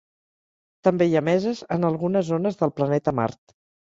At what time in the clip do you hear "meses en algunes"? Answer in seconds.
1.27-2.25